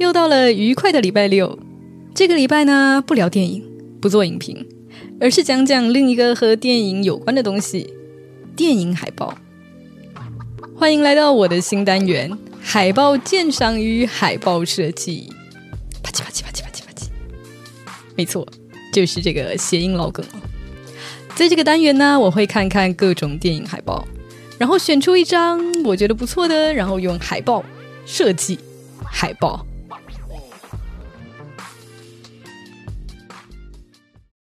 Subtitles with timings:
[0.00, 1.58] 又到了愉快的礼拜六。
[2.14, 3.62] 这个礼拜呢，不聊电影，
[4.00, 4.66] 不做影评，
[5.20, 7.92] 而是讲讲另一个和电影有关的东西——
[8.56, 9.36] 电影海报。
[10.74, 12.30] 欢迎来到我的新单元——
[12.62, 15.30] 海报鉴赏与海报设计。
[16.02, 17.08] 啪叽啪叽啪叽啪叽啪叽，
[18.16, 18.48] 没错，
[18.94, 20.32] 就是这个谐音老梗了。
[21.34, 24.08] 在这个单元呢，我会看看各种电影海报，
[24.56, 27.62] 然后选出一张我觉得不错的，然后用海报
[28.06, 28.58] 设计
[29.04, 29.66] 海报。